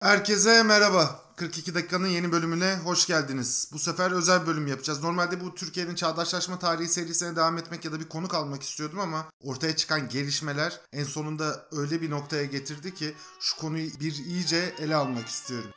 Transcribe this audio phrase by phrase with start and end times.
[0.00, 1.20] Herkese merhaba.
[1.36, 3.70] 42 dakikanın yeni bölümüne hoş geldiniz.
[3.72, 5.02] Bu sefer özel bölüm yapacağız.
[5.02, 9.26] Normalde bu Türkiye'nin çağdaşlaşma tarihi serisine devam etmek ya da bir konuk almak istiyordum ama
[9.44, 14.96] ortaya çıkan gelişmeler en sonunda öyle bir noktaya getirdi ki şu konuyu bir iyice ele
[14.96, 15.70] almak istiyorum.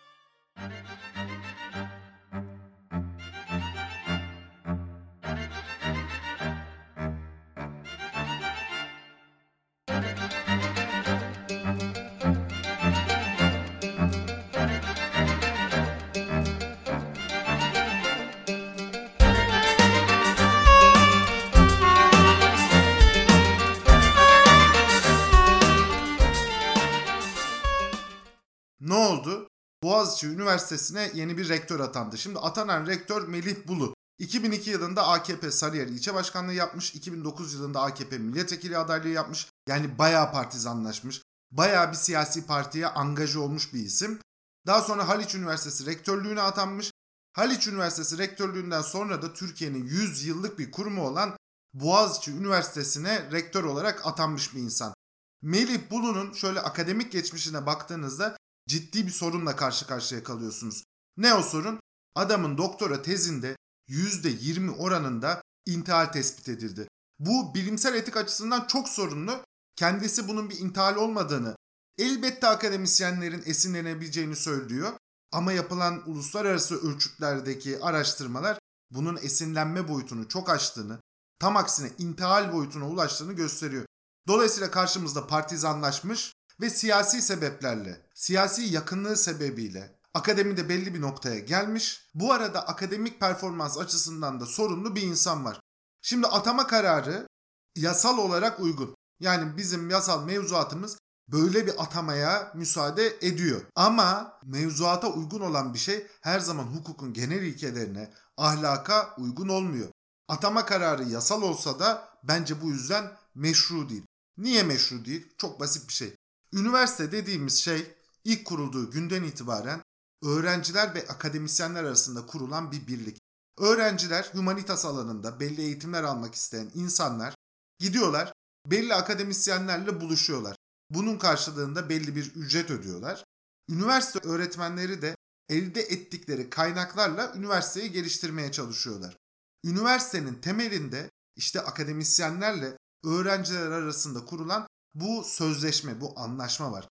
[30.23, 32.17] Boğaziçi Üniversitesi'ne yeni bir rektör atandı.
[32.17, 33.93] Şimdi atanan rektör Melih Bulu.
[34.19, 36.95] 2002 yılında AKP Sarıyer İlçe Başkanlığı yapmış.
[36.95, 39.47] 2009 yılında AKP milletvekili adaylığı yapmış.
[39.67, 41.21] Yani bayağı partizanlaşmış.
[41.51, 44.19] Bayağı bir siyasi partiye angaje olmuş bir isim.
[44.67, 46.91] Daha sonra Haliç Üniversitesi rektörlüğüne atanmış.
[47.33, 51.37] Haliç Üniversitesi rektörlüğünden sonra da Türkiye'nin 100 yıllık bir kurumu olan
[51.73, 54.93] Boğaziçi Üniversitesi'ne rektör olarak atanmış bir insan.
[55.41, 58.37] Melih Bulu'nun şöyle akademik geçmişine baktığınızda
[58.67, 60.83] ciddi bir sorunla karşı karşıya kalıyorsunuz.
[61.17, 61.79] Ne o sorun?
[62.15, 63.55] Adamın doktora tezinde
[63.89, 66.87] %20 oranında intihal tespit edildi.
[67.19, 69.45] Bu bilimsel etik açısından çok sorunlu.
[69.75, 71.55] Kendisi bunun bir intihal olmadığını,
[71.97, 74.93] elbette akademisyenlerin esinlenebileceğini söylüyor.
[75.31, 78.59] Ama yapılan uluslararası ölçütlerdeki araştırmalar
[78.91, 80.99] bunun esinlenme boyutunu çok aştığını,
[81.39, 83.85] tam aksine intihal boyutuna ulaştığını gösteriyor.
[84.27, 92.09] Dolayısıyla karşımızda partizanlaşmış ve siyasi sebeplerle, siyasi yakınlığı sebebiyle akademide belli bir noktaya gelmiş.
[92.13, 95.59] Bu arada akademik performans açısından da sorunlu bir insan var.
[96.01, 97.27] Şimdi atama kararı
[97.75, 98.95] yasal olarak uygun.
[99.19, 100.97] Yani bizim yasal mevzuatımız
[101.27, 103.61] böyle bir atamaya müsaade ediyor.
[103.75, 109.89] Ama mevzuata uygun olan bir şey her zaman hukukun genel ilkelerine, ahlaka uygun olmuyor.
[110.27, 114.05] Atama kararı yasal olsa da bence bu yüzden meşru değil.
[114.37, 115.33] Niye meşru değil?
[115.37, 116.15] Çok basit bir şey.
[116.53, 117.93] Üniversite dediğimiz şey
[118.23, 119.81] ilk kurulduğu günden itibaren
[120.23, 123.17] öğrenciler ve akademisyenler arasında kurulan bir birlik.
[123.57, 127.35] Öğrenciler humanitas alanında belli eğitimler almak isteyen insanlar
[127.79, 128.33] gidiyorlar
[128.65, 130.55] belli akademisyenlerle buluşuyorlar.
[130.89, 133.23] Bunun karşılığında belli bir ücret ödüyorlar.
[133.69, 135.15] Üniversite öğretmenleri de
[135.49, 139.17] elde ettikleri kaynaklarla üniversiteyi geliştirmeye çalışıyorlar.
[139.65, 146.87] Üniversitenin temelinde işte akademisyenlerle öğrenciler arasında kurulan bu sözleşme, bu anlaşma var.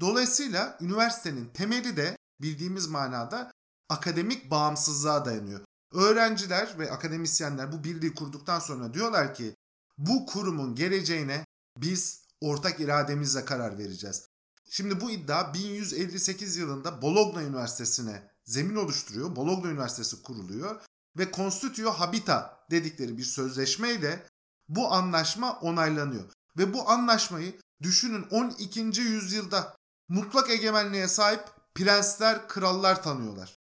[0.00, 3.52] Dolayısıyla üniversitenin temeli de bildiğimiz manada
[3.88, 5.60] akademik bağımsızlığa dayanıyor.
[5.92, 9.54] Öğrenciler ve akademisyenler bu birliği kurduktan sonra diyorlar ki
[9.98, 11.44] bu kurumun geleceğine
[11.78, 14.26] biz ortak irademizle karar vereceğiz.
[14.70, 19.36] Şimdi bu iddia 1158 yılında Bologna Üniversitesi'ne zemin oluşturuyor.
[19.36, 20.80] Bologna Üniversitesi kuruluyor
[21.18, 24.26] ve Constitutio Habita dedikleri bir sözleşmeyle
[24.68, 26.24] bu anlaşma onaylanıyor.
[26.58, 28.80] Ve bu anlaşmayı düşünün 12.
[29.00, 29.76] yüzyılda
[30.14, 31.40] mutlak egemenliğe sahip
[31.74, 33.58] prensler, krallar tanıyorlar.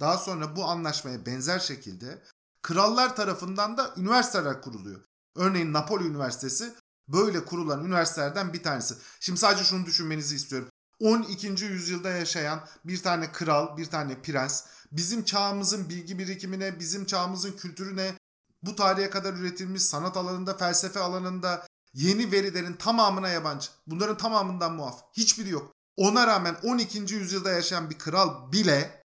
[0.00, 2.22] Daha sonra bu anlaşmaya benzer şekilde
[2.62, 5.00] krallar tarafından da üniversiteler kuruluyor.
[5.36, 6.74] Örneğin Napoli Üniversitesi
[7.08, 8.94] böyle kurulan üniversitelerden bir tanesi.
[9.20, 10.68] Şimdi sadece şunu düşünmenizi istiyorum.
[11.00, 11.46] 12.
[11.46, 18.14] yüzyılda yaşayan bir tane kral, bir tane prens bizim çağımızın bilgi birikimine, bizim çağımızın kültürüne,
[18.62, 23.70] bu tarihe kadar üretilmiş sanat alanında, felsefe alanında yeni verilerin tamamına yabancı.
[23.86, 25.02] Bunların tamamından muaf.
[25.12, 25.73] Hiçbiri yok.
[25.96, 26.98] Ona rağmen 12.
[26.98, 29.02] yüzyılda yaşayan bir kral bile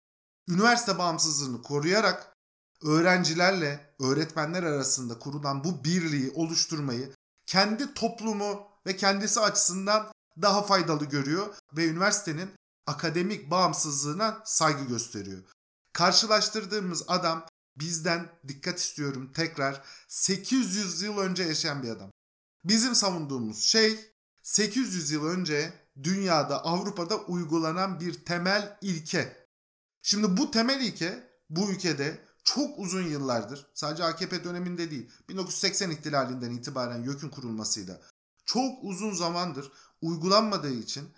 [0.50, 2.35] üniversite bağımsızlığını koruyarak
[2.84, 7.13] öğrencilerle öğretmenler arasında kurulan bu birliği oluşturmayı
[7.45, 12.50] kendi toplumu ve kendisi açısından daha faydalı görüyor ve üniversitenin
[12.88, 15.44] akademik bağımsızlığına saygı gösteriyor.
[15.94, 17.45] Karşılaştırdığımız adam
[17.75, 22.12] bizden dikkat istiyorum tekrar 800 yıl önce yaşayan bir adam.
[22.63, 24.00] Bizim savunduğumuz şey
[24.44, 29.47] 800 yıl önce dünyada Avrupa'da uygulanan bir temel ilke.
[30.01, 36.51] Şimdi bu temel ilke bu ülkede çok uzun yıllardır sadece AKP döneminde değil 1980 ihtilalinden
[36.51, 38.01] itibaren YÖK'ün kurulmasıyla
[38.45, 39.71] çok uzun zamandır
[40.01, 41.13] uygulanmadığı için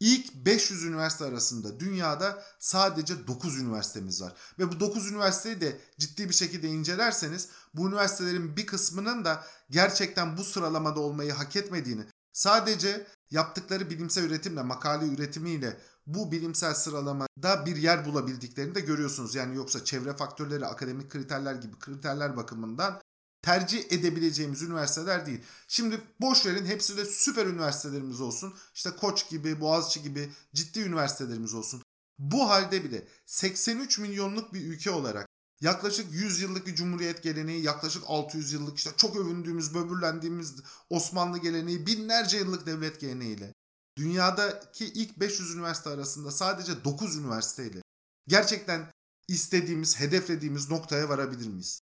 [0.00, 4.32] İlk 500 üniversite arasında dünyada sadece 9 üniversitemiz var.
[4.58, 10.36] Ve bu 9 üniversiteyi de ciddi bir şekilde incelerseniz bu üniversitelerin bir kısmının da gerçekten
[10.36, 17.76] bu sıralamada olmayı hak etmediğini, sadece yaptıkları bilimsel üretimle, makale üretimiyle bu bilimsel sıralamada bir
[17.76, 19.34] yer bulabildiklerini de görüyorsunuz.
[19.34, 23.00] Yani yoksa çevre faktörleri, akademik kriterler gibi kriterler bakımından
[23.42, 25.40] tercih edebileceğimiz üniversiteler değil.
[25.68, 28.54] Şimdi boş verin hepsi de süper üniversitelerimiz olsun.
[28.74, 31.82] İşte Koç gibi, Boğaziçi gibi ciddi üniversitelerimiz olsun.
[32.18, 35.28] Bu halde bile 83 milyonluk bir ülke olarak
[35.60, 40.54] yaklaşık 100 yıllık bir cumhuriyet geleneği, yaklaşık 600 yıllık işte çok övündüğümüz, böbürlendiğimiz
[40.90, 43.54] Osmanlı geleneği, binlerce yıllık devlet geleneğiyle
[43.98, 47.82] dünyadaki ilk 500 üniversite arasında sadece 9 üniversiteyle
[48.28, 48.92] gerçekten
[49.28, 51.80] istediğimiz, hedeflediğimiz noktaya varabilir miyiz?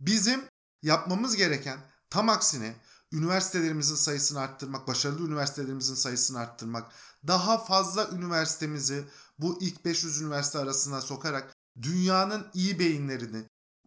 [0.00, 0.44] Bizim
[0.82, 1.78] yapmamız gereken
[2.10, 2.74] tam aksine
[3.12, 6.92] üniversitelerimizin sayısını arttırmak, başarılı üniversitelerimizin sayısını arttırmak,
[7.26, 9.04] daha fazla üniversitemizi
[9.38, 13.44] bu ilk 500 üniversite arasına sokarak dünyanın iyi beyinlerini,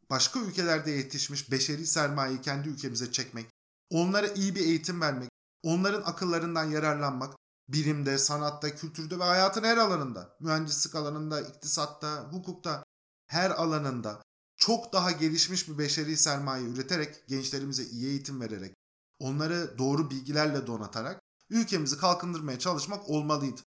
[0.10, 3.50] başka ülkelerde yetişmiş beşeri sermayeyi kendi ülkemize çekmek,
[3.90, 5.30] onlara iyi bir eğitim vermek,
[5.64, 7.36] onların akıllarından yararlanmak,
[7.70, 12.84] bilimde, sanatta, kültürde ve hayatın her alanında, mühendislik alanında, iktisatta, hukukta,
[13.28, 14.22] her alanında
[14.58, 18.76] çok daha gelişmiş bir beşeri sermaye üreterek, gençlerimize iyi eğitim vererek,
[19.20, 23.62] onları doğru bilgilerle donatarak ülkemizi kalkındırmaya çalışmak olmalıydı.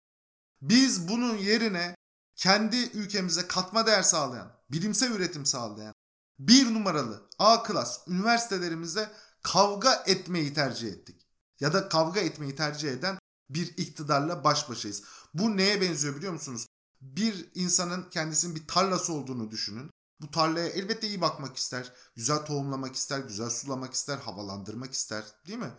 [0.61, 1.95] Biz bunun yerine
[2.35, 5.93] kendi ülkemize katma değer sağlayan, bilimsel üretim sağlayan
[6.39, 9.11] bir numaralı A klas üniversitelerimizde
[9.43, 11.27] kavga etmeyi tercih ettik.
[11.59, 15.03] Ya da kavga etmeyi tercih eden bir iktidarla baş başayız.
[15.33, 16.65] Bu neye benziyor biliyor musunuz?
[17.01, 19.89] Bir insanın kendisinin bir tarlası olduğunu düşünün.
[20.21, 21.93] Bu tarlaya elbette iyi bakmak ister.
[22.15, 25.73] Güzel tohumlamak ister, güzel sulamak ister, havalandırmak ister değil mi?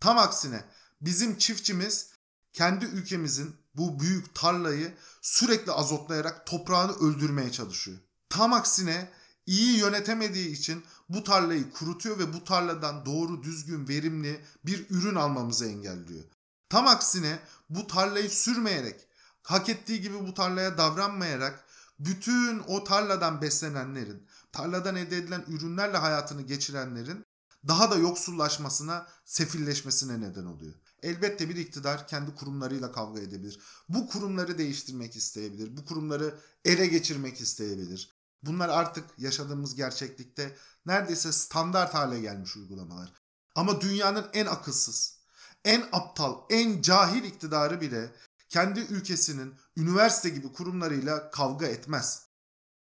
[0.00, 0.64] Tam aksine
[1.00, 2.12] bizim çiftçimiz
[2.52, 7.98] kendi ülkemizin bu büyük tarlayı sürekli azotlayarak toprağını öldürmeye çalışıyor.
[8.28, 9.10] Tam aksine
[9.46, 15.66] iyi yönetemediği için bu tarlayı kurutuyor ve bu tarladan doğru, düzgün, verimli bir ürün almamızı
[15.66, 16.24] engelliyor.
[16.68, 17.38] Tam aksine
[17.70, 19.08] bu tarlayı sürmeyerek,
[19.42, 21.64] hak ettiği gibi bu tarlaya davranmayarak
[21.98, 27.24] bütün o tarladan beslenenlerin, tarladan elde edilen ürünlerle hayatını geçirenlerin
[27.68, 30.74] daha da yoksullaşmasına, sefilleşmesine neden oluyor.
[31.02, 33.58] Elbette bir iktidar kendi kurumlarıyla kavga edebilir.
[33.88, 35.76] Bu kurumları değiştirmek isteyebilir.
[35.76, 38.16] Bu kurumları ele geçirmek isteyebilir.
[38.42, 40.56] Bunlar artık yaşadığımız gerçeklikte
[40.86, 43.12] neredeyse standart hale gelmiş uygulamalar.
[43.54, 45.18] Ama dünyanın en akılsız,
[45.64, 48.12] en aptal, en cahil iktidarı bile
[48.48, 52.26] kendi ülkesinin üniversite gibi kurumlarıyla kavga etmez.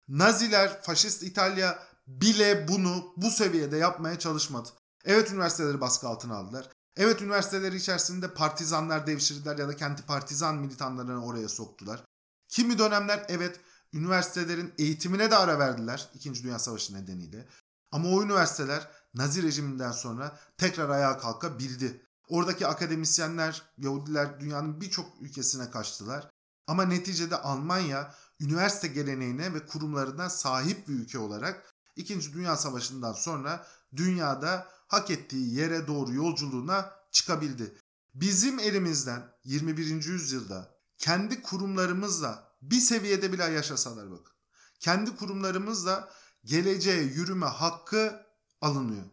[0.07, 4.69] Naziler, faşist İtalya bile bunu bu seviyede yapmaya çalışmadı.
[5.05, 6.69] Evet üniversiteleri baskı altına aldılar.
[6.99, 12.03] Evet üniversiteleri içerisinde partizanlar devşirdiler ya da kendi partizan militanlarını oraya soktular.
[12.47, 13.59] Kimi dönemler evet
[13.93, 16.43] üniversitelerin eğitimine de ara verdiler 2.
[16.43, 17.47] Dünya Savaşı nedeniyle.
[17.91, 22.05] Ama o üniversiteler Nazi rejiminden sonra tekrar ayağa kalkabildi.
[22.27, 26.29] Oradaki akademisyenler, Yahudiler dünyanın birçok ülkesine kaçtılar.
[26.67, 32.33] Ama neticede Almanya üniversite geleneğine ve kurumlarına sahip bir ülke olarak 2.
[32.33, 37.75] Dünya Savaşı'ndan sonra dünyada hak ettiği yere doğru yolculuğuna çıkabildi.
[38.13, 39.85] Bizim elimizden 21.
[40.05, 44.33] yüzyılda kendi kurumlarımızla bir seviyede bile yaşasalar bakın.
[44.79, 46.13] Kendi kurumlarımızla
[46.45, 48.25] geleceğe yürüme hakkı
[48.61, 49.05] alınıyor.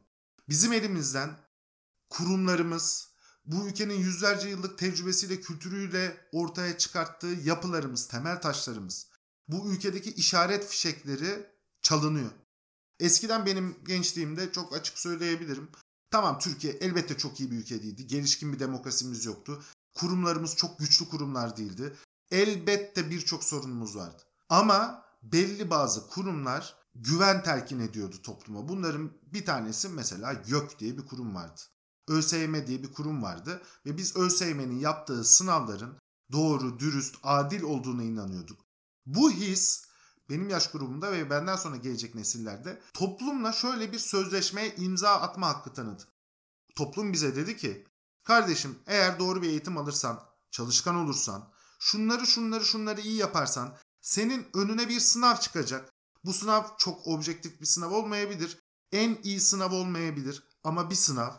[0.48, 1.30] Bizim elimizden
[2.10, 3.08] kurumlarımız,
[3.44, 9.06] bu ülkenin yüzlerce yıllık tecrübesiyle, kültürüyle ortaya çıkarttığı yapılarımız, temel taşlarımız,
[9.48, 11.46] bu ülkedeki işaret fişekleri
[11.82, 12.30] çalınıyor.
[13.00, 15.68] Eskiden benim gençliğimde çok açık söyleyebilirim.
[16.10, 18.06] Tamam Türkiye elbette çok iyi bir ülke değildi.
[18.06, 19.62] Gelişkin bir demokrasimiz yoktu.
[19.94, 21.96] Kurumlarımız çok güçlü kurumlar değildi.
[22.30, 24.22] Elbette birçok sorunumuz vardı.
[24.48, 28.68] Ama belli bazı kurumlar güven telkin ediyordu topluma.
[28.68, 31.60] Bunların bir tanesi mesela YÖK diye bir kurum vardı.
[32.08, 35.98] ÖSYM diye bir kurum vardı ve biz ÖSYM'nin yaptığı sınavların
[36.32, 38.60] doğru, dürüst, adil olduğuna inanıyorduk.
[39.06, 39.85] Bu his
[40.30, 45.72] benim yaş grubumda ve benden sonra gelecek nesillerde toplumla şöyle bir sözleşmeye imza atma hakkı
[45.72, 46.02] tanıdı.
[46.76, 47.86] Toplum bize dedi ki
[48.24, 54.88] kardeşim eğer doğru bir eğitim alırsan, çalışkan olursan, şunları şunları şunları iyi yaparsan senin önüne
[54.88, 55.92] bir sınav çıkacak.
[56.24, 58.58] Bu sınav çok objektif bir sınav olmayabilir.
[58.92, 61.30] En iyi sınav olmayabilir ama bir sınav.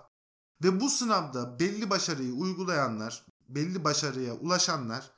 [0.63, 5.11] Ve bu sınavda belli başarıyı uygulayanlar, belli başarıya ulaşanlar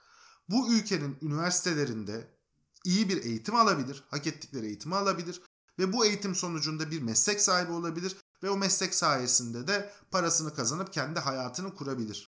[0.50, 2.39] bu ülkenin üniversitelerinde
[2.86, 5.42] iyi bir eğitim alabilir, hak ettikleri eğitimi alabilir
[5.80, 10.94] ve bu eğitim sonucunda bir meslek sahibi olabilir ve o meslek sayesinde de parasını kazanıp
[10.94, 12.30] kendi hayatını kurabilir.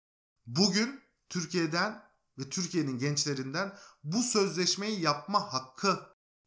[0.47, 2.03] Bugün Türkiye'den
[2.39, 6.01] ve Türkiye'nin gençlerinden bu sözleşmeyi yapma hakkı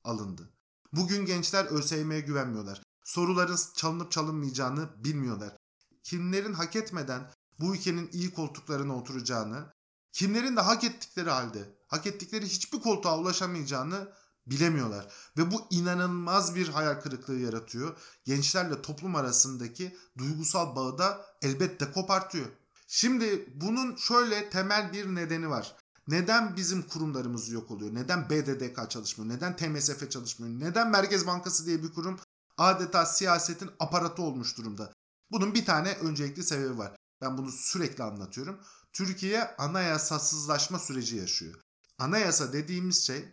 [0.04, 0.50] alındı.
[0.94, 2.84] Bugün gençler ÖSYM'ye güvenmiyorlar.
[3.04, 5.58] Soruların çalınıp çalınmayacağını bilmiyorlar.
[6.04, 9.74] Kimlerin hak etmeden bu ülkenin iyi koltuklarına oturacağını,
[10.12, 14.10] kimlerin de hak ettikleri halde hak ettikleri hiçbir koltuğa ulaşamayacağını
[14.48, 15.08] bilemiyorlar.
[15.38, 17.98] Ve bu inanılmaz bir hayal kırıklığı yaratıyor.
[18.26, 22.48] Gençlerle toplum arasındaki duygusal bağı da elbette kopartıyor.
[22.88, 25.76] Şimdi bunun şöyle temel bir nedeni var.
[26.08, 27.96] Neden bizim kurumlarımız yok oluyor?
[27.96, 29.36] Neden BDDK çalışmıyor?
[29.36, 30.60] Neden TMSF çalışmıyor?
[30.60, 32.20] Neden Merkez Bankası diye bir kurum
[32.58, 34.94] adeta siyasetin aparatı olmuş durumda?
[35.32, 36.96] Bunun bir tane öncelikli sebebi var.
[37.22, 38.60] Ben bunu sürekli anlatıyorum.
[38.94, 41.62] Türkiye anayasasızlaşma süreci yaşıyor.
[42.00, 43.26] Anayasa dediğimiz şey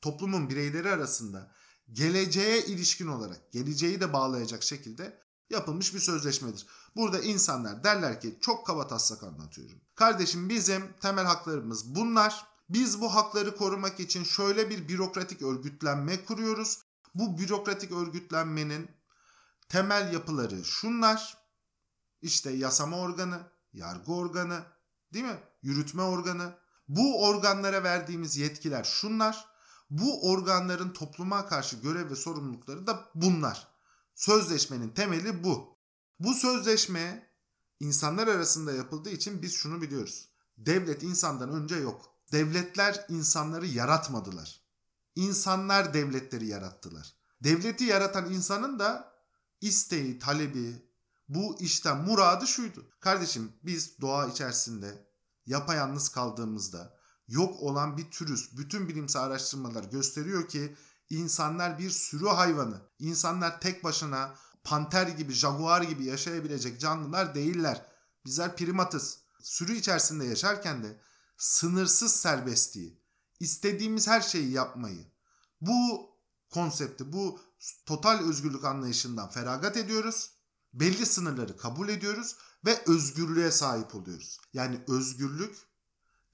[0.00, 1.54] toplumun bireyleri arasında
[1.92, 6.66] geleceğe ilişkin olarak geleceği de bağlayacak şekilde yapılmış bir sözleşmedir.
[6.96, 9.80] Burada insanlar derler ki çok kaba taslak anlatıyorum.
[9.94, 12.46] Kardeşim bizim temel haklarımız bunlar.
[12.68, 16.78] Biz bu hakları korumak için şöyle bir bürokratik örgütlenme kuruyoruz.
[17.14, 18.90] Bu bürokratik örgütlenmenin
[19.68, 21.38] temel yapıları şunlar.
[22.22, 23.40] İşte yasama organı,
[23.72, 24.62] yargı organı,
[25.12, 25.38] değil mi?
[25.62, 26.63] Yürütme organı.
[26.88, 29.46] Bu organlara verdiğimiz yetkiler şunlar.
[29.90, 33.68] Bu organların topluma karşı görev ve sorumlulukları da bunlar.
[34.14, 35.78] Sözleşmenin temeli bu.
[36.20, 37.30] Bu sözleşme
[37.80, 40.28] insanlar arasında yapıldığı için biz şunu biliyoruz.
[40.58, 42.14] Devlet insandan önce yok.
[42.32, 44.60] Devletler insanları yaratmadılar.
[45.14, 47.14] İnsanlar devletleri yarattılar.
[47.40, 49.14] Devleti yaratan insanın da
[49.60, 50.82] isteği, talebi,
[51.28, 52.86] bu işten muradı şuydu.
[53.00, 55.03] Kardeşim biz doğa içerisinde
[55.46, 56.96] yapayalnız kaldığımızda
[57.28, 58.58] yok olan bir türüz.
[58.58, 60.76] Bütün bilimsel araştırmalar gösteriyor ki
[61.10, 62.80] insanlar bir sürü hayvanı.
[62.98, 64.34] İnsanlar tek başına
[64.64, 67.86] panter gibi, jaguar gibi yaşayabilecek canlılar değiller.
[68.26, 69.18] Bizler primatız.
[69.42, 71.00] Sürü içerisinde yaşarken de
[71.38, 73.02] sınırsız serbestliği,
[73.40, 75.12] istediğimiz her şeyi yapmayı,
[75.60, 76.10] bu
[76.50, 77.40] konsepti, bu
[77.86, 80.30] total özgürlük anlayışından feragat ediyoruz.
[80.72, 84.38] Belli sınırları kabul ediyoruz ve özgürlüğe sahip oluyoruz.
[84.54, 85.56] Yani özgürlük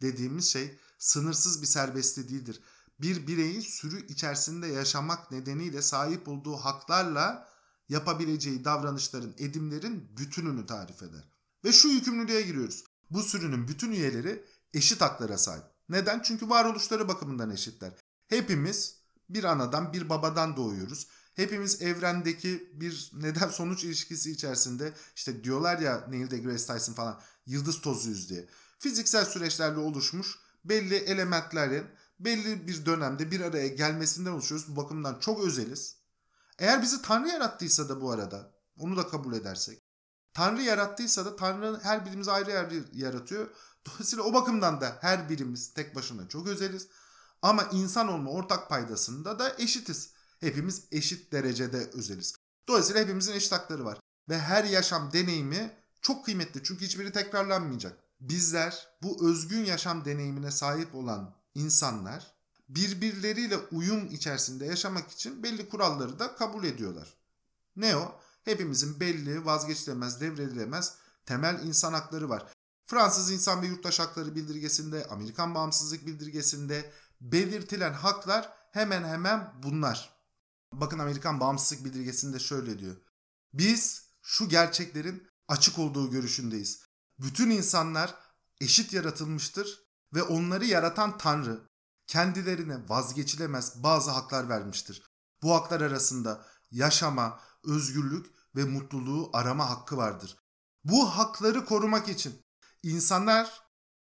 [0.02, 2.60] dediğimiz şey sınırsız bir serbestliği değildir.
[3.00, 7.48] Bir bireyin sürü içerisinde yaşamak nedeniyle sahip olduğu haklarla
[7.88, 11.24] yapabileceği davranışların, edimlerin bütününü tarif eder.
[11.64, 12.84] Ve şu yükümlülüğe giriyoruz.
[13.10, 15.64] Bu sürünün bütün üyeleri eşit haklara sahip.
[15.88, 16.22] Neden?
[16.22, 17.92] Çünkü varoluşları bakımından eşitler.
[18.26, 21.06] Hepimiz bir anadan, bir babadan doğuyoruz.
[21.40, 27.80] Hepimiz evrendeki bir neden sonuç ilişkisi içerisinde işte diyorlar ya Neil deGrasse Tyson falan yıldız
[27.80, 28.48] tozuyuz diye.
[28.78, 31.86] Fiziksel süreçlerle oluşmuş belli elementlerin
[32.18, 34.68] belli bir dönemde bir araya gelmesinden oluşuyoruz.
[34.68, 35.96] Bu bakımdan çok özeliz.
[36.58, 39.82] Eğer bizi Tanrı yarattıysa da bu arada onu da kabul edersek.
[40.34, 43.50] Tanrı yarattıysa da Tanrı her birimiz ayrı ayrı yaratıyor.
[43.86, 46.88] Dolayısıyla o bakımdan da her birimiz tek başına çok özeliz.
[47.42, 50.19] Ama insan olma ortak paydasında da eşitiz.
[50.40, 52.34] Hepimiz eşit derecede özeliz.
[52.68, 53.98] Dolayısıyla hepimizin eşit hakları var.
[54.28, 57.98] Ve her yaşam deneyimi çok kıymetli çünkü hiçbiri tekrarlanmayacak.
[58.20, 62.34] Bizler bu özgün yaşam deneyimine sahip olan insanlar
[62.68, 67.16] birbirleriyle uyum içerisinde yaşamak için belli kuralları da kabul ediyorlar.
[67.76, 68.20] Ne o?
[68.44, 70.94] Hepimizin belli, vazgeçilemez, devredilemez
[71.26, 72.46] temel insan hakları var.
[72.86, 80.19] Fransız İnsan ve Yurttaş Hakları Bildirgesi'nde, Amerikan Bağımsızlık Bildirgesi'nde belirtilen haklar hemen hemen bunlar.
[80.72, 82.96] Bakın Amerikan Bağımsızlık Bildirgesi'nde şöyle diyor.
[83.52, 86.82] Biz şu gerçeklerin açık olduğu görüşündeyiz.
[87.18, 88.14] Bütün insanlar
[88.60, 89.82] eşit yaratılmıştır
[90.14, 91.68] ve onları yaratan Tanrı
[92.06, 95.02] kendilerine vazgeçilemez bazı haklar vermiştir.
[95.42, 100.36] Bu haklar arasında yaşama, özgürlük ve mutluluğu arama hakkı vardır.
[100.84, 102.42] Bu hakları korumak için
[102.82, 103.62] insanlar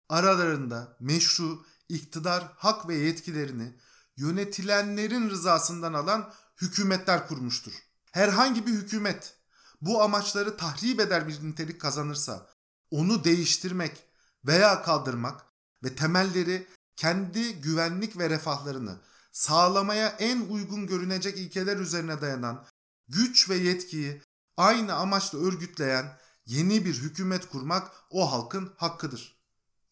[0.09, 3.79] aralarında meşru, iktidar, hak ve yetkilerini
[4.17, 7.73] yönetilenlerin rızasından alan hükümetler kurmuştur.
[8.13, 9.35] Herhangi bir hükümet
[9.81, 12.47] bu amaçları tahrip eder bir nitelik kazanırsa
[12.91, 14.05] onu değiştirmek
[14.47, 15.47] veya kaldırmak
[15.85, 19.01] ve temelleri kendi güvenlik ve refahlarını
[19.33, 22.67] sağlamaya en uygun görünecek ilkeler üzerine dayanan
[23.09, 24.23] güç ve yetkiyi
[24.57, 29.39] aynı amaçla örgütleyen yeni bir hükümet kurmak o halkın hakkıdır.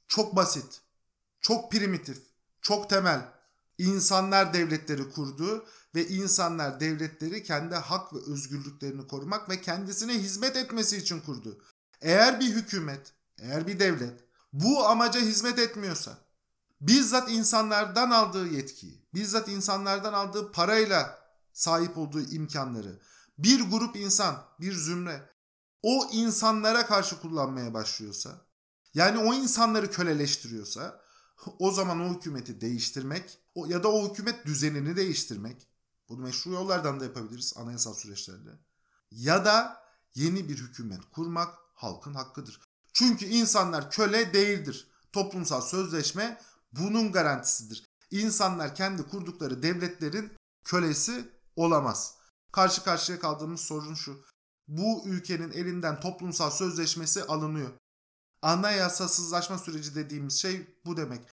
[0.09, 0.81] Çok basit,
[1.41, 2.23] çok primitif,
[2.63, 3.36] çok temel.
[3.79, 10.97] İnsanlar devletleri kurdu ve insanlar devletleri kendi hak ve özgürlüklerini korumak ve kendisine hizmet etmesi
[10.97, 11.63] için kurdu.
[12.01, 14.21] Eğer bir hükümet, eğer bir devlet
[14.53, 16.19] bu amaca hizmet etmiyorsa,
[16.81, 21.19] bizzat insanlardan aldığı yetkiyi, bizzat insanlardan aldığı parayla
[21.53, 23.01] sahip olduğu imkanları
[23.39, 25.31] bir grup insan, bir zümre
[25.83, 28.31] o insanlara karşı kullanmaya başlıyorsa,
[28.95, 31.01] yani o insanları köleleştiriyorsa
[31.59, 35.69] o zaman o hükümeti değiştirmek o, ya da o hükümet düzenini değiştirmek
[36.09, 38.51] bunu meşru yollardan da yapabiliriz anayasal süreçlerle.
[39.11, 39.83] Ya da
[40.15, 42.61] yeni bir hükümet kurmak halkın hakkıdır.
[42.93, 44.89] Çünkü insanlar köle değildir.
[45.13, 46.41] Toplumsal sözleşme
[46.73, 47.85] bunun garantisidir.
[48.11, 50.33] İnsanlar kendi kurdukları devletlerin
[50.65, 52.15] kölesi olamaz.
[52.53, 54.25] Karşı karşıya kaldığımız sorun şu.
[54.69, 57.71] Bu ülkenin elinden toplumsal sözleşmesi alınıyor.
[58.47, 61.29] Anayasasızlaşma süreci dediğimiz şey bu demek.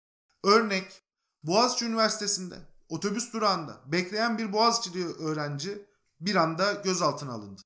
[0.43, 1.03] Örnek
[1.43, 2.55] Boğaziçi Üniversitesi'nde
[2.89, 5.85] otobüs durağında bekleyen bir Boğaziçi'li öğrenci
[6.19, 7.61] bir anda gözaltına alındı.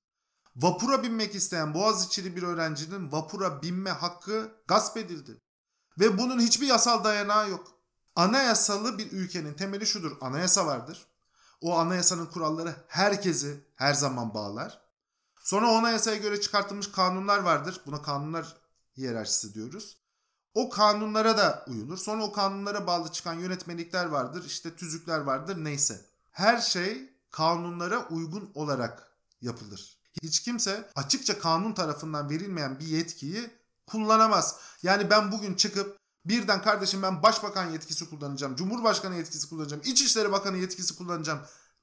[0.55, 5.41] Vapura binmek isteyen Boğaziçi'li bir öğrencinin vapura binme hakkı gasp edildi.
[5.99, 7.67] Ve bunun hiçbir yasal dayanağı yok.
[8.15, 10.17] Anayasalı bir ülkenin temeli şudur.
[10.21, 11.07] Anayasa vardır.
[11.61, 14.81] O anayasanın kuralları herkesi her zaman bağlar.
[15.43, 17.81] Sonra o anayasaya göre çıkartılmış kanunlar vardır.
[17.85, 18.62] Buna kanunlar
[18.97, 19.97] hiyerarşisi diyoruz.
[20.53, 21.97] O kanunlara da uyulur.
[21.97, 24.43] Sonra o kanunlara bağlı çıkan yönetmelikler vardır.
[24.45, 26.05] İşte tüzükler vardır neyse.
[26.31, 29.97] Her şey kanunlara uygun olarak yapılır.
[30.23, 33.49] Hiç kimse açıkça kanun tarafından verilmeyen bir yetkiyi
[33.87, 34.55] kullanamaz.
[34.83, 40.57] Yani ben bugün çıkıp birden kardeşim ben başbakan yetkisi kullanacağım, cumhurbaşkanı yetkisi kullanacağım, İçişleri Bakanı
[40.57, 41.39] yetkisi kullanacağım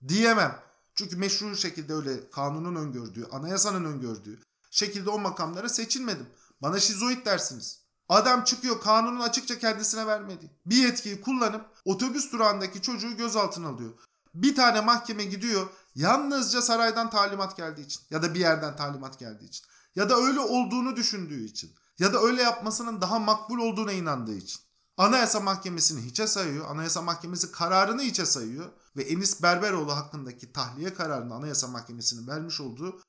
[0.09, 0.59] diyemem.
[0.95, 4.41] Çünkü meşru şekilde öyle kanunun öngördüğü, anayasanın öngördüğü
[4.71, 6.27] şekilde o makamlara seçilmedim.
[6.63, 7.81] Bana şizoid dersiniz.
[8.09, 10.51] Adam çıkıyor kanunun açıkça kendisine vermedi.
[10.67, 13.91] Bir yetkiyi kullanıp otobüs durağındaki çocuğu gözaltına alıyor.
[14.35, 19.49] Bir tane mahkeme gidiyor yalnızca saraydan talimat geldiği için ya da bir yerden talimat geldiği
[19.49, 24.37] için ya da öyle olduğunu düşündüğü için ya da öyle yapmasının daha makbul olduğuna inandığı
[24.37, 24.61] için.
[24.97, 26.69] Anayasa Mahkemesi'ni hiçe sayıyor.
[26.69, 28.73] Anayasa Mahkemesi kararını hiçe sayıyor.
[28.97, 33.01] Ve Enis Berberoğlu hakkındaki tahliye kararını Anayasa Mahkemesi'nin vermiş olduğu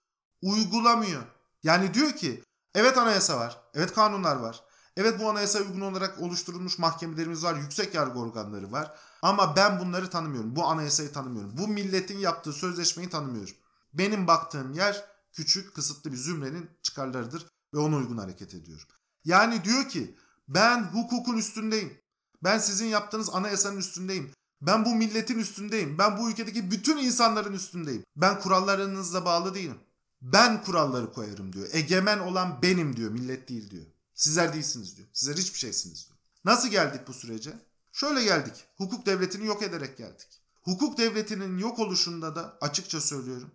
[0.41, 1.23] uygulamıyor.
[1.63, 2.43] Yani diyor ki
[2.75, 4.63] evet anayasa var, evet kanunlar var,
[4.97, 8.91] evet bu anayasa uygun olarak oluşturulmuş mahkemelerimiz var, yüksek yargı organları var.
[9.21, 13.55] Ama ben bunları tanımıyorum, bu anayasayı tanımıyorum, bu milletin yaptığı sözleşmeyi tanımıyorum.
[13.93, 18.87] Benim baktığım yer küçük, kısıtlı bir zümrenin çıkarlarıdır ve ona uygun hareket ediyorum.
[19.25, 20.15] Yani diyor ki
[20.47, 21.97] ben hukukun üstündeyim.
[22.43, 24.31] Ben sizin yaptığınız anayasanın üstündeyim.
[24.61, 25.97] Ben bu milletin üstündeyim.
[25.97, 28.03] Ben bu ülkedeki bütün insanların üstündeyim.
[28.15, 29.79] Ben kurallarınızla bağlı değilim.
[30.21, 31.67] Ben kuralları koyarım diyor.
[31.71, 33.11] Egemen olan benim diyor.
[33.11, 33.85] Millet değil diyor.
[34.13, 35.07] Sizler değilsiniz diyor.
[35.13, 36.19] Sizler hiçbir şeysiniz diyor.
[36.45, 37.53] Nasıl geldik bu sürece?
[37.91, 38.53] Şöyle geldik.
[38.77, 40.41] Hukuk devletini yok ederek geldik.
[40.61, 43.51] Hukuk devletinin yok oluşunda da açıkça söylüyorum.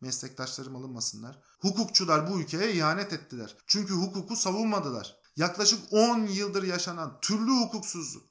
[0.00, 1.38] Meslektaşlarım alınmasınlar.
[1.60, 3.56] Hukukçular bu ülkeye ihanet ettiler.
[3.66, 5.16] Çünkü hukuku savunmadılar.
[5.36, 8.24] Yaklaşık 10 yıldır yaşanan türlü hukuksuzluk,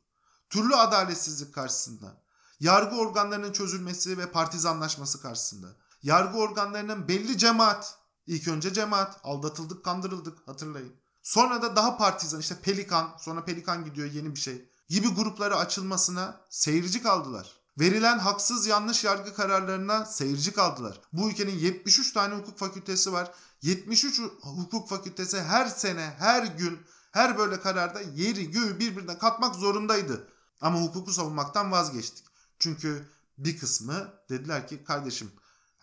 [0.50, 2.22] türlü adaletsizlik karşısında,
[2.60, 10.48] yargı organlarının çözülmesi ve partizanlaşması karşısında, yargı organlarının belli cemaat, ilk önce cemaat, aldatıldık, kandırıldık
[10.48, 10.94] hatırlayın.
[11.24, 16.42] Sonra da daha partizan işte Pelikan, sonra Pelikan gidiyor yeni bir şey gibi grupları açılmasına
[16.50, 17.52] seyirci kaldılar.
[17.80, 21.02] Verilen haksız yanlış yargı kararlarına seyirci kaldılar.
[21.14, 23.32] Bu ülkenin 73 tane hukuk fakültesi var.
[23.62, 26.80] 73 hukuk fakültesi her sene, her gün,
[27.12, 30.28] her böyle kararda yeri göğü birbirine katmak zorundaydı.
[30.62, 32.26] Ama hukuku savunmaktan vazgeçtik.
[32.60, 35.32] Çünkü bir kısmı dediler ki kardeşim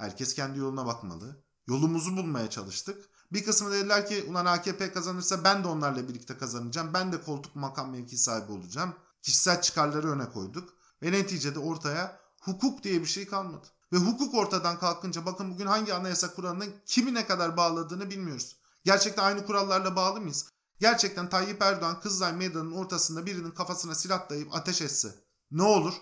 [0.02, 1.42] herkes kendi yoluna bakmalı.
[1.66, 3.04] Yolumuzu bulmaya çalıştık.
[3.32, 6.94] Bir kısmı dediler ki ulan AKP kazanırsa ben de onlarla birlikte kazanacağım.
[6.94, 8.94] Ben de koltuk makam mevki sahibi olacağım.
[9.22, 10.68] Kişisel çıkarları öne koyduk.
[11.02, 13.66] Ve neticede ortaya hukuk diye bir şey kalmadı.
[13.92, 18.56] Ve hukuk ortadan kalkınca bakın bugün hangi anayasa kuralının kimi ne kadar bağladığını bilmiyoruz.
[18.84, 20.48] Gerçekten aynı kurallarla bağlı mıyız?
[20.80, 25.14] Gerçekten Tayyip Erdoğan Kızılay Meydanı'nın ortasında birinin kafasına silah dayayıp ateş etse
[25.50, 25.94] ne olur?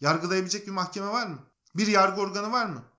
[0.00, 1.38] Yargılayabilecek bir mahkeme var mı?
[1.74, 2.91] Bir yargı organı var mı?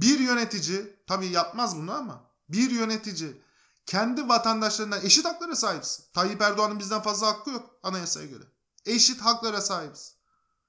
[0.00, 3.42] Bir yönetici tabii yapmaz bunu ama bir yönetici
[3.86, 6.00] kendi vatandaşlarına eşit haklara sahibiz.
[6.12, 8.42] Tayyip Erdoğan'ın bizden fazla hakkı yok anayasaya göre.
[8.84, 10.14] Eşit haklara sahibiz.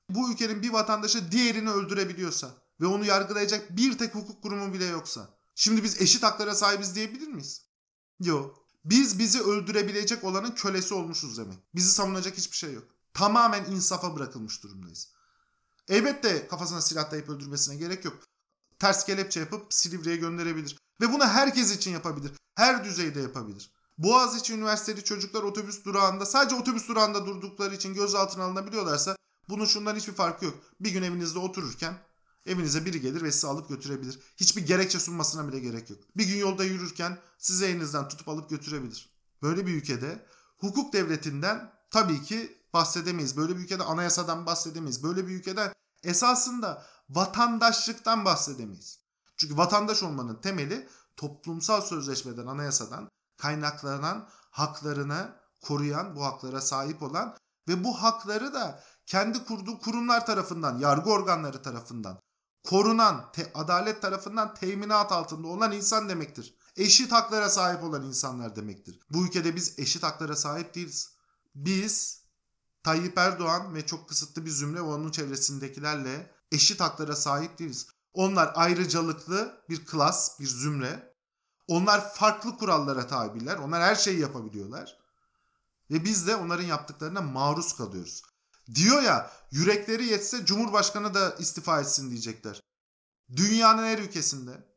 [0.09, 2.49] Bu ülkenin bir vatandaşı diğerini öldürebiliyorsa
[2.81, 7.27] ve onu yargılayacak bir tek hukuk kurumu bile yoksa şimdi biz eşit haklara sahibiz diyebilir
[7.27, 7.61] miyiz?
[8.19, 8.67] Yok.
[8.85, 11.57] Biz bizi öldürebilecek olanın kölesi olmuşuz demek.
[11.75, 12.83] Bizi savunacak hiçbir şey yok.
[13.13, 15.11] Tamamen insafa bırakılmış durumdayız.
[15.87, 18.26] Elbette kafasına silah dayayıp öldürmesine gerek yok.
[18.79, 20.77] Ters kelepçe yapıp Silivri'ye gönderebilir.
[21.01, 22.31] Ve bunu herkes için yapabilir.
[22.55, 23.71] Her düzeyde yapabilir.
[23.97, 29.15] Boğaziçi Üniversiteli çocuklar otobüs durağında sadece otobüs durağında durdukları için gözaltına alınabiliyorlarsa
[29.49, 30.55] bunun şundan hiçbir farkı yok.
[30.79, 31.93] Bir gün evinizde otururken
[32.45, 34.19] evinize biri gelir ve sizi alıp götürebilir.
[34.37, 35.99] Hiçbir gerekçe sunmasına bile gerek yok.
[36.17, 39.09] Bir gün yolda yürürken sizi elinizden tutup alıp götürebilir.
[39.41, 40.25] Böyle bir ülkede
[40.57, 43.37] hukuk devletinden tabii ki bahsedemeyiz.
[43.37, 45.03] Böyle bir ülkede anayasadan bahsedemeyiz.
[45.03, 48.99] Böyle bir ülkede esasında vatandaşlıktan bahsedemeyiz.
[49.37, 57.83] Çünkü vatandaş olmanın temeli toplumsal sözleşmeden, anayasadan kaynaklanan haklarını koruyan, bu haklara sahip olan ve
[57.83, 62.19] bu hakları da kendi kurduğu kurumlar tarafından, yargı organları tarafından
[62.63, 66.55] korunan, te, adalet tarafından teminat altında olan insan demektir.
[66.75, 68.99] Eşit haklara sahip olan insanlar demektir.
[69.09, 71.17] Bu ülkede biz eşit haklara sahip değiliz.
[71.55, 72.23] Biz
[72.83, 77.87] Tayyip Erdoğan ve çok kısıtlı bir zümre ve onun çevresindekilerle eşit haklara sahip değiliz.
[78.13, 81.13] Onlar ayrıcalıklı bir klas, bir zümre.
[81.67, 83.57] Onlar farklı kurallara tabiler.
[83.57, 84.97] Onlar her şeyi yapabiliyorlar.
[85.91, 88.23] Ve biz de onların yaptıklarına maruz kalıyoruz.
[88.75, 92.61] Diyor ya yürekleri yetse Cumhurbaşkanı da istifa etsin diyecekler.
[93.35, 94.67] Dünyanın her ülkesinde,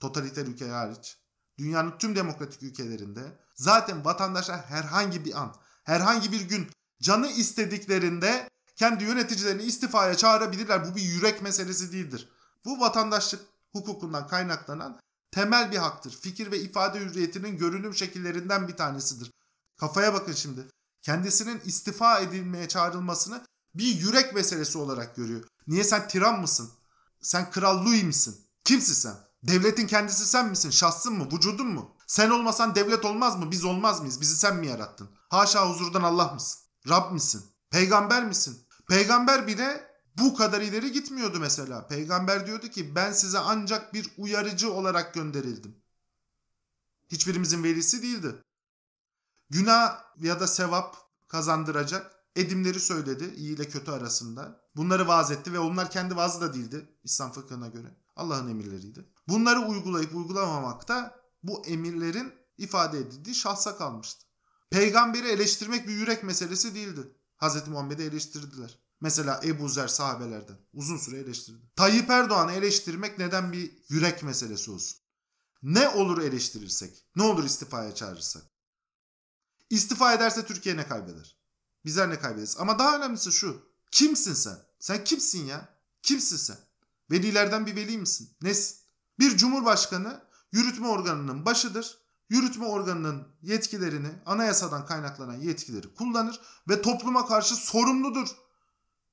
[0.00, 1.18] totaliter ülke hariç,
[1.58, 5.54] dünyanın tüm demokratik ülkelerinde zaten vatandaşlar herhangi bir an,
[5.84, 6.70] herhangi bir gün
[7.02, 10.90] canı istediklerinde kendi yöneticilerini istifaya çağırabilirler.
[10.90, 12.28] Bu bir yürek meselesi değildir.
[12.64, 13.40] Bu vatandaşlık
[13.72, 16.18] hukukundan kaynaklanan temel bir haktır.
[16.20, 19.30] Fikir ve ifade hürriyetinin görünüm şekillerinden bir tanesidir.
[19.76, 20.68] Kafaya bakın şimdi.
[21.02, 25.44] Kendisinin istifa edilmeye çağrılmasını bir yürek meselesi olarak görüyor.
[25.66, 26.70] Niye sen tiran mısın?
[27.20, 28.36] Sen Kral Louis misin?
[28.64, 29.14] Kimsin sen?
[29.42, 30.70] Devletin kendisi sen misin?
[30.70, 31.28] Şahsın mı?
[31.32, 31.96] Vücudun mu?
[32.06, 33.50] Sen olmasan devlet olmaz mı?
[33.50, 34.20] Biz olmaz mıyız?
[34.20, 35.10] Bizi sen mi yarattın?
[35.28, 36.60] Haşa huzurdan Allah mısın?
[36.88, 37.44] Rab misin?
[37.72, 38.58] Peygamber misin?
[38.88, 41.86] Peygamber bile bu kadar ileri gitmiyordu mesela.
[41.86, 45.76] Peygamber diyordu ki ben size ancak bir uyarıcı olarak gönderildim.
[47.08, 48.34] Hiçbirimizin velisi değildi.
[49.50, 50.96] Günah ya da sevap
[51.28, 54.60] kazandıracak edimleri söyledi iyi ile kötü arasında.
[54.76, 57.96] Bunları vaaz etti ve onlar kendi vaazı da değildi İslam fıkhına göre.
[58.16, 59.08] Allah'ın emirleriydi.
[59.28, 64.24] Bunları uygulayıp uygulamamakta bu emirlerin ifade edildiği şahsa kalmıştı.
[64.70, 67.12] Peygamberi eleştirmek bir yürek meselesi değildi.
[67.42, 67.68] Hz.
[67.68, 68.78] Muhammed'i eleştirdiler.
[69.00, 71.72] Mesela Ebu Zer sahabelerden uzun süre eleştirdi.
[71.76, 74.98] Tayyip Erdoğan'ı eleştirmek neden bir yürek meselesi olsun?
[75.62, 77.04] Ne olur eleştirirsek?
[77.16, 78.42] Ne olur istifaya çağırırsak?
[79.70, 81.36] İstifa ederse Türkiye ne kaybeder?
[81.84, 82.56] Bizler ne kaybederiz?
[82.58, 83.72] Ama daha önemlisi şu.
[83.90, 84.58] Kimsin sen?
[84.78, 85.78] Sen kimsin ya?
[86.02, 86.58] Kimsin sen?
[87.10, 88.36] Velilerden bir veli misin?
[88.42, 88.76] Nesin?
[89.18, 92.01] Bir cumhurbaşkanı yürütme organının başıdır.
[92.32, 98.28] Yürütme organının yetkilerini, anayasadan kaynaklanan yetkileri kullanır ve topluma karşı sorumludur.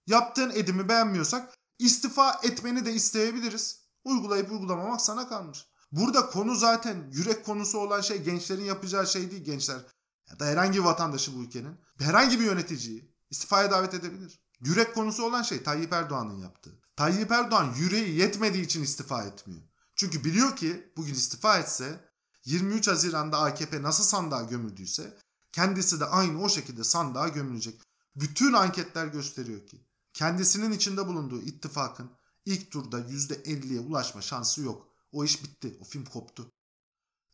[0.07, 3.79] Yaptığın edimi beğenmiyorsak istifa etmeni de isteyebiliriz.
[4.03, 5.65] Uygulayıp uygulamamak sana kalmış.
[5.91, 9.85] Burada konu zaten yürek konusu olan şey gençlerin yapacağı şey değil gençler.
[10.31, 11.75] Ya da herhangi bir vatandaşı bu ülkenin.
[11.99, 14.39] Herhangi bir yöneticiyi istifaya davet edebilir.
[14.61, 16.81] Yürek konusu olan şey Tayyip Erdoğan'ın yaptığı.
[16.95, 19.61] Tayyip Erdoğan yüreği yetmediği için istifa etmiyor.
[19.95, 22.08] Çünkü biliyor ki bugün istifa etse
[22.45, 25.17] 23 Haziran'da AKP nasıl sandığa gömüldüyse
[25.51, 27.81] kendisi de aynı o şekilde sandığa gömülecek.
[28.15, 32.11] Bütün anketler gösteriyor ki kendisinin içinde bulunduğu ittifakın
[32.45, 34.87] ilk turda %50'ye ulaşma şansı yok.
[35.11, 35.77] O iş bitti.
[35.81, 36.51] O film koptu.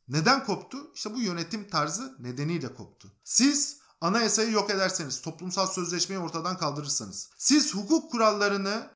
[0.07, 0.91] Neden koptu?
[0.95, 3.11] İşte bu yönetim tarzı nedeniyle koptu.
[3.23, 8.95] Siz anayasayı yok ederseniz, toplumsal sözleşmeyi ortadan kaldırırsanız, siz hukuk kurallarını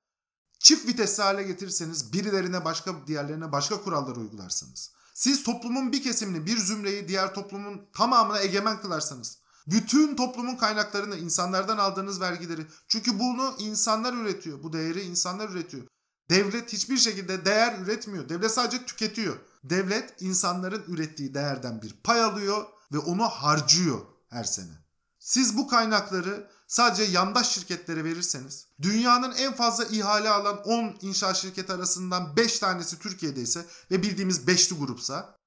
[0.59, 6.57] çift vitesli hale getirirseniz, birilerine başka, diğerlerine başka kurallar uygularsanız, siz toplumun bir kesimini, bir
[6.57, 14.13] zümreyi diğer toplumun tamamına egemen kılarsanız, bütün toplumun kaynaklarını, insanlardan aldığınız vergileri, çünkü bunu insanlar
[14.13, 15.83] üretiyor, bu değeri insanlar üretiyor.
[16.29, 18.29] Devlet hiçbir şekilde değer üretmiyor.
[18.29, 19.39] Devlet sadece tüketiyor.
[19.63, 24.73] Devlet insanların ürettiği değerden bir pay alıyor ve onu harcıyor her sene.
[25.19, 31.73] Siz bu kaynakları sadece yandaş şirketlere verirseniz, dünyanın en fazla ihale alan 10 inşaat şirketi
[31.73, 35.37] arasından 5 tanesi Türkiye'de ise ve bildiğimiz 5'li grupsa,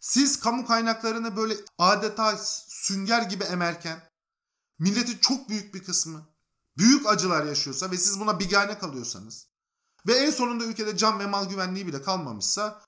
[0.00, 2.36] siz kamu kaynaklarını böyle adeta
[2.68, 4.08] sünger gibi emerken,
[4.78, 6.34] milletin çok büyük bir kısmı
[6.78, 9.48] büyük acılar yaşıyorsa ve siz buna bigane kalıyorsanız,
[10.06, 12.82] ve en sonunda ülkede can ve mal güvenliği bile kalmamışsa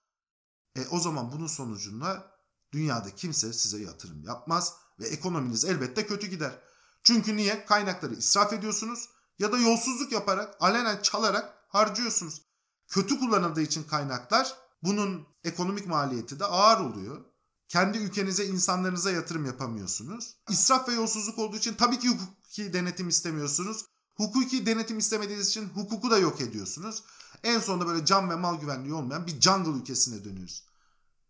[0.76, 2.36] e, o zaman bunun sonucunda
[2.72, 6.65] dünyada kimse size yatırım yapmaz ve ekonominiz elbette kötü gider.
[7.06, 7.64] Çünkü niye?
[7.64, 12.42] Kaynakları israf ediyorsunuz ya da yolsuzluk yaparak, alenen çalarak harcıyorsunuz.
[12.88, 17.24] Kötü kullanıldığı için kaynaklar bunun ekonomik maliyeti de ağır oluyor.
[17.68, 20.36] Kendi ülkenize, insanlarınıza yatırım yapamıyorsunuz.
[20.48, 23.84] İsraf ve yolsuzluk olduğu için tabii ki hukuki denetim istemiyorsunuz.
[24.14, 27.02] Hukuki denetim istemediğiniz için hukuku da yok ediyorsunuz.
[27.44, 30.64] En sonunda böyle can ve mal güvenliği olmayan bir jungle ülkesine dönüyoruz.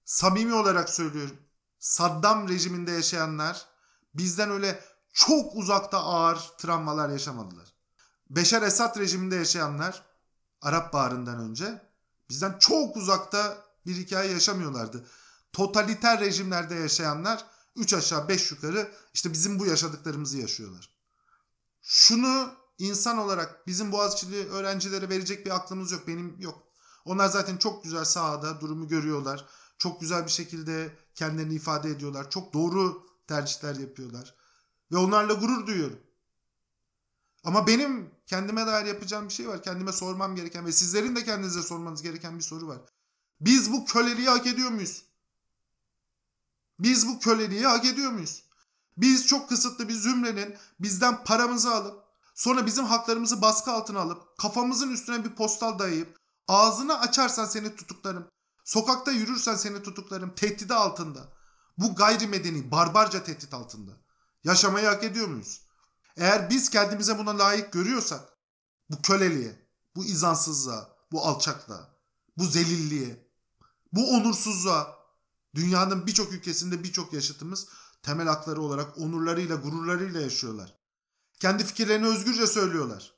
[0.04, 1.36] Samimi olarak söylüyorum.
[1.78, 3.66] Saddam rejiminde yaşayanlar
[4.14, 7.74] bizden öyle çok uzakta ağır travmalar yaşamadılar.
[8.30, 10.02] Beşar Esad rejiminde yaşayanlar
[10.62, 11.82] Arap Baharı'ndan önce
[12.28, 15.06] bizden çok uzakta bir hikaye yaşamıyorlardı.
[15.52, 17.44] Totaliter rejimlerde yaşayanlar
[17.76, 20.90] 3 aşağı 5 yukarı işte bizim bu yaşadıklarımızı yaşıyorlar.
[21.82, 26.08] Şunu insan olarak bizim Boğaziçi'li öğrencilere verecek bir aklımız yok.
[26.08, 26.62] Benim yok.
[27.04, 29.46] Onlar zaten çok güzel sahada durumu görüyorlar.
[29.78, 32.30] Çok güzel bir şekilde kendilerini ifade ediyorlar.
[32.30, 34.45] Çok doğru tercihler yapıyorlar.
[34.92, 36.00] Ve onlarla gurur duyuyorum.
[37.44, 39.62] Ama benim kendime dair yapacağım bir şey var.
[39.62, 42.80] Kendime sormam gereken ve sizlerin de kendinize sormanız gereken bir soru var.
[43.40, 45.04] Biz bu köleliği hak ediyor muyuz?
[46.78, 48.44] Biz bu köleliği hak ediyor muyuz?
[48.96, 54.90] Biz çok kısıtlı bir zümrenin bizden paramızı alıp sonra bizim haklarımızı baskı altına alıp kafamızın
[54.90, 56.18] üstüne bir postal dayayıp
[56.48, 58.28] ağzını açarsan seni tutuklarım.
[58.64, 60.34] Sokakta yürürsen seni tutuklarım.
[60.34, 61.28] Tehdidi altında.
[61.78, 63.92] Bu gayrimedeni, barbarca tehdit altında.
[64.46, 65.60] Yaşamayı hak ediyor muyuz?
[66.16, 68.20] Eğer biz kendimize buna layık görüyorsak,
[68.90, 71.94] bu köleliğe, bu izansızlığa, bu alçaklığa,
[72.38, 73.28] bu zelilliğe,
[73.92, 74.98] bu onursuzluğa,
[75.54, 77.68] dünyanın birçok ülkesinde birçok yaşıtımız
[78.02, 80.74] temel hakları olarak onurlarıyla, gururlarıyla yaşıyorlar.
[81.40, 83.14] Kendi fikirlerini özgürce söylüyorlar.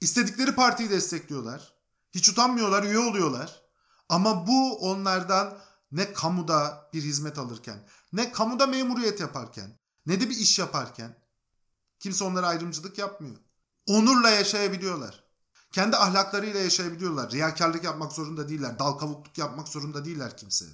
[0.00, 1.74] İstedikleri partiyi destekliyorlar.
[2.14, 3.62] Hiç utanmıyorlar, üye oluyorlar.
[4.08, 5.58] Ama bu onlardan
[5.92, 11.18] ne kamuda bir hizmet alırken, ne kamuda memuriyet yaparken, ne de bir iş yaparken
[11.98, 13.36] kimse onlara ayrımcılık yapmıyor.
[13.86, 15.24] Onurla yaşayabiliyorlar.
[15.72, 17.30] Kendi ahlaklarıyla yaşayabiliyorlar.
[17.30, 18.78] Riyakarlık yapmak zorunda değiller.
[18.78, 20.72] Dal kavukluk yapmak zorunda değiller kimseye.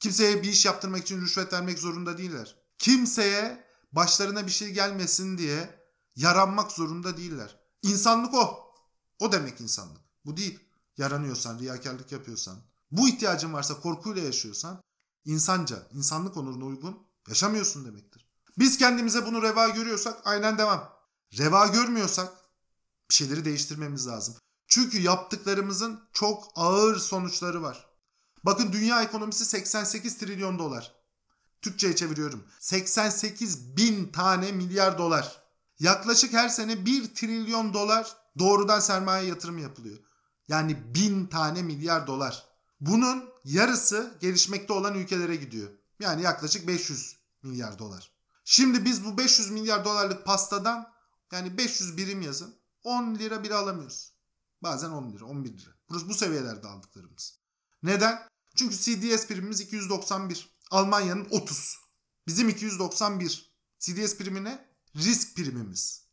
[0.00, 2.56] Kimseye bir iş yaptırmak için rüşvet vermek zorunda değiller.
[2.78, 5.80] Kimseye başlarına bir şey gelmesin diye
[6.16, 7.60] yaranmak zorunda değiller.
[7.82, 8.74] İnsanlık o.
[9.18, 10.00] O demek insanlık.
[10.24, 10.60] Bu değil.
[10.96, 12.58] Yaranıyorsan, riyakarlık yapıyorsan,
[12.90, 14.82] bu ihtiyacın varsa korkuyla yaşıyorsan
[15.24, 18.19] insanca, insanlık onuruna uygun yaşamıyorsun demektir.
[18.58, 20.92] Biz kendimize bunu reva görüyorsak aynen devam.
[21.38, 22.32] Reva görmüyorsak
[23.10, 24.34] bir şeyleri değiştirmemiz lazım.
[24.68, 27.86] Çünkü yaptıklarımızın çok ağır sonuçları var.
[28.44, 30.94] Bakın dünya ekonomisi 88 trilyon dolar.
[31.62, 32.44] Türkçe'ye çeviriyorum.
[32.60, 35.42] 88 bin tane milyar dolar.
[35.78, 39.98] Yaklaşık her sene 1 trilyon dolar doğrudan sermaye yatırımı yapılıyor.
[40.48, 42.46] Yani bin tane milyar dolar.
[42.80, 45.70] Bunun yarısı gelişmekte olan ülkelere gidiyor.
[46.00, 48.12] Yani yaklaşık 500 milyar dolar.
[48.52, 50.92] Şimdi biz bu 500 milyar dolarlık pastadan
[51.32, 54.14] yani 500 birim yazın 10 lira bile alamıyoruz.
[54.62, 55.70] Bazen 10 lira, 11 lira.
[55.88, 57.38] Burası bu seviyelerde aldıklarımız.
[57.82, 58.28] Neden?
[58.56, 60.56] Çünkü CDS primimiz 291.
[60.70, 61.76] Almanya'nın 30.
[62.26, 63.54] Bizim 291.
[63.78, 64.68] CDS primi ne?
[64.96, 66.04] Risk primimiz.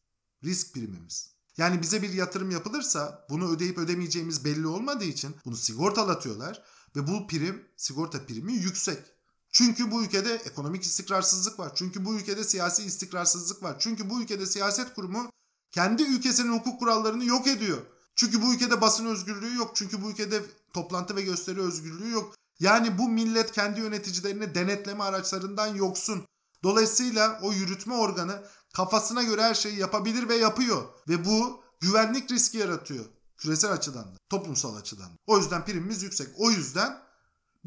[0.43, 1.31] Risk primimiz.
[1.57, 6.63] Yani bize bir yatırım yapılırsa bunu ödeyip ödemeyeceğimiz belli olmadığı için bunu sigortalatıyorlar
[6.95, 9.16] ve bu prim sigorta primi yüksek.
[9.57, 11.71] Çünkü bu ülkede ekonomik istikrarsızlık var.
[11.75, 13.75] Çünkü bu ülkede siyasi istikrarsızlık var.
[13.79, 15.29] Çünkü bu ülkede siyaset kurumu
[15.71, 17.77] kendi ülkesinin hukuk kurallarını yok ediyor.
[18.15, 19.71] Çünkü bu ülkede basın özgürlüğü yok.
[19.75, 20.41] Çünkü bu ülkede
[20.73, 22.35] toplantı ve gösteri özgürlüğü yok.
[22.59, 26.25] Yani bu millet kendi yöneticilerini denetleme araçlarından yoksun.
[26.63, 28.43] Dolayısıyla o yürütme organı
[28.73, 30.83] kafasına göre her şeyi yapabilir ve yapıyor.
[31.09, 33.05] Ve bu güvenlik riski yaratıyor.
[33.37, 35.17] Küresel açıdan da, toplumsal açıdan da.
[35.27, 36.27] O yüzden primimiz yüksek.
[36.37, 37.06] O yüzden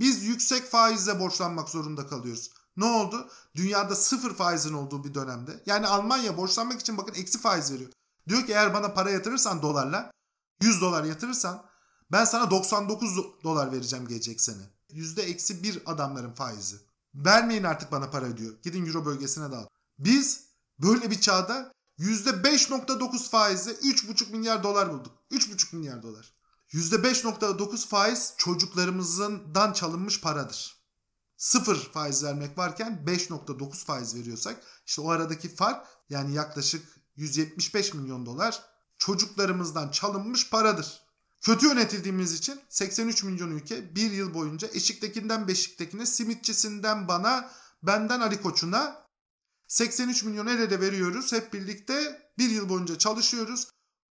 [0.01, 2.51] biz yüksek faizle borçlanmak zorunda kalıyoruz.
[2.77, 3.31] Ne oldu?
[3.55, 5.63] Dünyada sıfır faizin olduğu bir dönemde.
[5.67, 7.91] Yani Almanya borçlanmak için bakın eksi faiz veriyor.
[8.29, 10.11] Diyor ki eğer bana para yatırırsan dolarla
[10.63, 11.65] 100 dolar yatırırsan
[12.13, 14.63] ben sana 99 dolar vereceğim gelecek sene.
[14.93, 16.77] Yüzde eksi bir adamların faizi.
[17.15, 18.55] Vermeyin artık bana para diyor.
[18.63, 19.69] Gidin euro bölgesine dağıt.
[19.99, 20.45] Biz
[20.79, 25.13] böyle bir çağda %5.9 faizle 3,5 milyar dolar bulduk.
[25.31, 26.33] 3,5 milyar dolar.
[26.72, 30.80] %5.9 faiz çocuklarımızdan çalınmış paradır.
[31.37, 38.26] Sıfır faiz vermek varken 5.9 faiz veriyorsak işte o aradaki fark yani yaklaşık 175 milyon
[38.26, 38.62] dolar
[38.98, 41.02] çocuklarımızdan çalınmış paradır.
[41.40, 47.50] Kötü yönetildiğimiz için 83 milyon ülke bir yıl boyunca eşiktekinden beşiktekine, simitçisinden bana,
[47.83, 49.06] benden Ali Koç'una
[49.68, 51.33] 83 milyon el ele veriyoruz.
[51.33, 53.68] Hep birlikte bir yıl boyunca çalışıyoruz.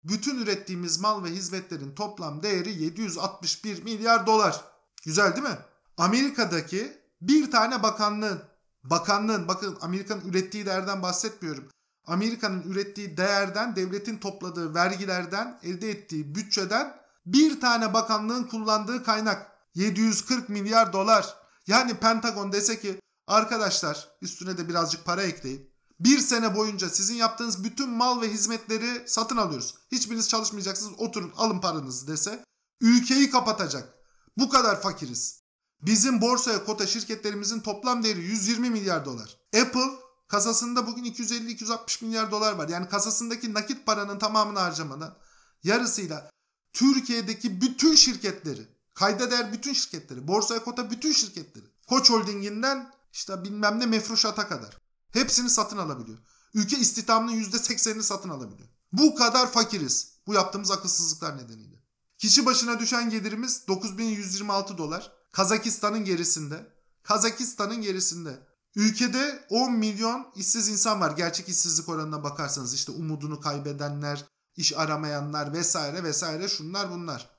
[0.08, 4.64] Bütün ürettiğimiz mal ve hizmetlerin toplam değeri 761 milyar dolar.
[5.04, 5.58] Güzel değil mi?
[5.96, 8.42] Amerika'daki bir tane bakanlığın,
[8.84, 11.68] bakanlığın bakın Amerika'nın ürettiği değerden bahsetmiyorum.
[12.06, 20.48] Amerika'nın ürettiği değerden, devletin topladığı vergilerden, elde ettiği bütçeden bir tane bakanlığın kullandığı kaynak 740
[20.48, 21.36] milyar dolar.
[21.66, 25.70] Yani Pentagon dese ki arkadaşlar üstüne de birazcık para ekleyin.
[26.00, 29.74] Bir sene boyunca sizin yaptığınız bütün mal ve hizmetleri satın alıyoruz.
[29.92, 32.44] Hiçbiriniz çalışmayacaksınız oturun alın paranızı dese
[32.80, 33.94] ülkeyi kapatacak.
[34.38, 35.42] Bu kadar fakiriz.
[35.82, 39.36] Bizim borsaya kota şirketlerimizin toplam değeri 120 milyar dolar.
[39.62, 39.90] Apple
[40.28, 42.68] kasasında bugün 250-260 milyar dolar var.
[42.68, 45.16] Yani kasasındaki nakit paranın tamamını harcamadan
[45.62, 46.30] yarısıyla
[46.72, 53.80] Türkiye'deki bütün şirketleri, kayda değer bütün şirketleri, borsaya kota bütün şirketleri, Koç Holding'inden işte bilmem
[53.80, 54.85] ne Mefruşat'a kadar
[55.16, 56.18] hepsini satın alabiliyor.
[56.54, 58.68] Ülke istihdamının %80'ini satın alabiliyor.
[58.92, 61.82] Bu kadar fakiriz bu yaptığımız akılsızlıklar nedeniyle.
[62.18, 65.12] Kişi başına düşen gelirimiz 9126 dolar.
[65.32, 66.72] Kazakistan'ın gerisinde.
[67.02, 68.46] Kazakistan'ın gerisinde.
[68.76, 71.10] Ülkede 10 milyon işsiz insan var.
[71.10, 74.24] Gerçek işsizlik oranına bakarsanız işte umudunu kaybedenler,
[74.56, 77.30] iş aramayanlar vesaire vesaire şunlar bunlar.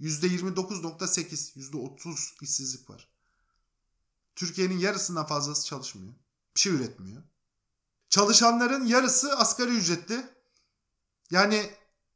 [0.00, 3.08] %29.8, %30 işsizlik var.
[4.36, 6.14] Türkiye'nin yarısından fazlası çalışmıyor.
[6.56, 7.22] Bir şey üretmiyor.
[8.10, 10.26] Çalışanların yarısı asgari ücretli.
[11.30, 11.70] Yani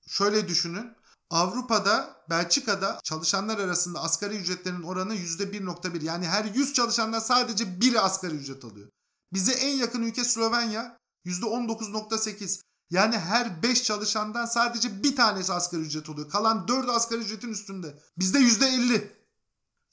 [0.06, 0.96] şöyle düşünün.
[1.30, 6.04] Avrupa'da, Belçika'da çalışanlar arasında asgari ücretlerin oranı %1.1.
[6.04, 8.88] Yani her 100 çalışandan sadece biri asgari ücret alıyor.
[9.32, 12.60] Bize en yakın ülke Slovenya %19.8.
[12.90, 16.30] Yani her 5 çalışandan sadece bir tanesi asgari ücret oluyor.
[16.30, 18.02] Kalan 4 asgari ücretin üstünde.
[18.18, 19.08] Bizde %50.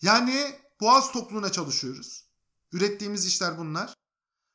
[0.01, 2.25] Yani boğaz tokluğuna çalışıyoruz.
[2.71, 3.93] Ürettiğimiz işler bunlar.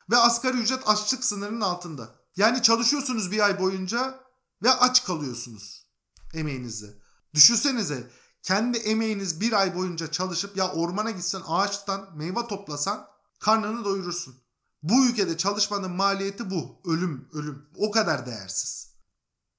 [0.09, 2.15] Ve asgari ücret açlık sınırının altında.
[2.35, 4.19] Yani çalışıyorsunuz bir ay boyunca
[4.63, 5.89] ve aç kalıyorsunuz
[6.33, 6.87] emeğinizle.
[7.33, 8.11] Düşünsenize
[8.43, 13.07] kendi emeğiniz bir ay boyunca çalışıp ya ormana gitsen ağaçtan meyve toplasan
[13.39, 14.35] karnını doyurursun.
[14.83, 16.81] Bu ülkede çalışmanın maliyeti bu.
[16.85, 17.69] Ölüm, ölüm.
[17.75, 18.89] O kadar değersiz.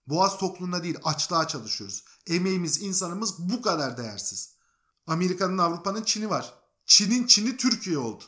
[0.06, 2.04] Boğaz tokluğunda değil açlığa çalışıyoruz.
[2.26, 4.54] Emeğimiz, insanımız bu kadar değersiz.
[5.06, 6.54] Amerika'nın, Avrupa'nın Çin'i var.
[6.86, 8.24] Çin'in Çin'i Türkiye oldu.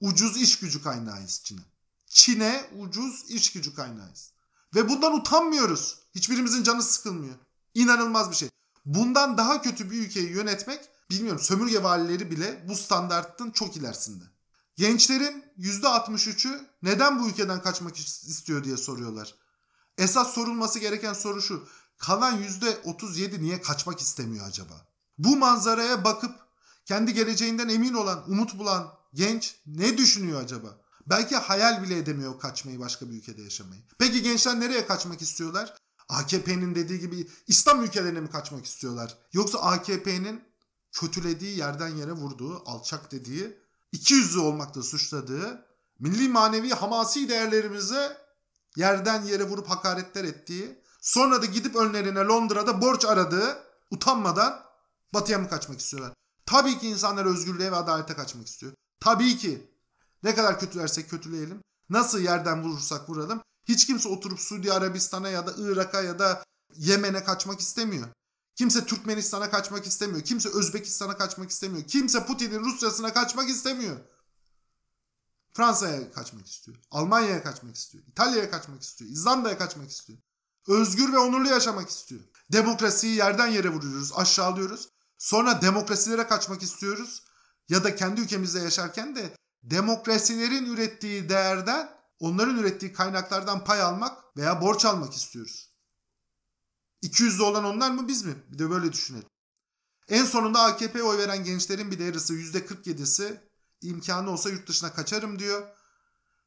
[0.00, 1.60] Ucuz iş gücü kaynağıyız Çin'e.
[2.06, 4.32] Çin'e ucuz iş gücü kaynağıyız.
[4.74, 5.98] Ve bundan utanmıyoruz.
[6.14, 7.34] Hiçbirimizin canı sıkılmıyor.
[7.74, 8.48] İnanılmaz bir şey.
[8.84, 10.80] Bundan daha kötü bir ülkeyi yönetmek
[11.10, 14.24] bilmiyorum sömürge valileri bile bu standartın çok ilerisinde.
[14.76, 19.34] Gençlerin %63'ü neden bu ülkeden kaçmak istiyor diye soruyorlar.
[19.98, 21.68] Esas sorulması gereken soru şu.
[21.98, 24.86] Kalan %37 niye kaçmak istemiyor acaba?
[25.18, 26.34] Bu manzaraya bakıp
[26.84, 30.80] kendi geleceğinden emin olan, umut bulan genç ne düşünüyor acaba?
[31.06, 33.82] Belki hayal bile edemiyor kaçmayı başka bir ülkede yaşamayı.
[33.98, 35.74] Peki gençler nereye kaçmak istiyorlar?
[36.08, 39.18] AKP'nin dediği gibi İslam ülkelerine mi kaçmak istiyorlar?
[39.32, 40.42] Yoksa AKP'nin
[40.92, 43.58] kötülediği yerden yere vurduğu, alçak dediği,
[43.92, 45.66] iki yüzlü olmakta suçladığı,
[45.98, 48.18] milli manevi hamasi değerlerimize
[48.76, 53.58] yerden yere vurup hakaretler ettiği, sonra da gidip önlerine Londra'da borç aradığı,
[53.90, 54.62] utanmadan
[55.14, 56.12] batıya mı kaçmak istiyorlar?
[56.46, 58.72] Tabii ki insanlar özgürlüğe ve adalete kaçmak istiyor.
[59.00, 59.70] Tabii ki.
[60.22, 61.62] Ne kadar kötülersek kötüleyelim.
[61.90, 63.42] Nasıl yerden vurursak vuralım.
[63.64, 66.44] Hiç kimse oturup Suudi Arabistan'a ya da Irak'a ya da
[66.76, 68.08] Yemen'e kaçmak istemiyor.
[68.54, 70.20] Kimse Türkmenistan'a kaçmak istemiyor.
[70.20, 71.84] Kimse Özbekistan'a kaçmak istemiyor.
[71.84, 73.96] Kimse Putin'in Rusya'sına kaçmak istemiyor.
[75.52, 76.76] Fransa'ya kaçmak istiyor.
[76.90, 78.04] Almanya'ya kaçmak istiyor.
[78.06, 79.10] İtalya'ya kaçmak istiyor.
[79.10, 80.18] İzlanda'ya kaçmak istiyor.
[80.68, 82.20] Özgür ve onurlu yaşamak istiyor.
[82.52, 84.88] Demokrasiyi yerden yere vuruyoruz, aşağılıyoruz.
[85.18, 87.22] Sonra demokrasilere kaçmak istiyoruz.
[87.68, 94.60] Ya da kendi ülkemizde yaşarken de demokrasilerin ürettiği değerden onların ürettiği kaynaklardan pay almak veya
[94.60, 95.72] borç almak istiyoruz.
[97.02, 98.34] 200'lü olan onlar mı biz mi?
[98.48, 99.28] Bir de böyle düşünelim.
[100.08, 103.40] En sonunda AKP oy veren gençlerin bir de yarısı %47'si
[103.82, 105.68] imkanı olsa yurt dışına kaçarım diyor.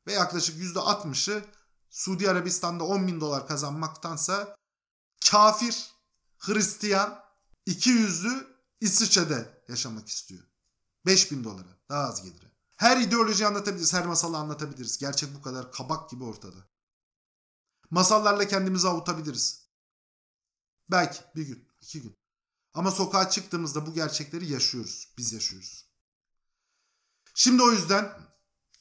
[0.07, 1.45] Ve yaklaşık %60'ı
[1.89, 4.55] Suudi Arabistan'da 10 bin dolar kazanmaktansa
[5.31, 5.91] kafir,
[6.37, 7.19] Hristiyan,
[7.65, 8.47] iki yüzlü
[8.81, 10.48] İsviçre'de yaşamak istiyor.
[11.05, 12.51] 5 bin dolara daha az gelire.
[12.75, 14.97] Her ideoloji anlatabiliriz, her masalı anlatabiliriz.
[14.97, 16.57] Gerçek bu kadar kabak gibi ortada.
[17.89, 19.69] Masallarla kendimizi avutabiliriz.
[20.91, 22.17] Belki bir gün, iki gün.
[22.73, 25.13] Ama sokağa çıktığımızda bu gerçekleri yaşıyoruz.
[25.17, 25.85] Biz yaşıyoruz.
[27.33, 28.11] Şimdi o yüzden